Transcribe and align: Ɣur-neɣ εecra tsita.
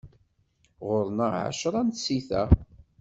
Ɣur-neɣ 0.87 1.33
εecra 1.45 1.81
tsita. 1.95 2.43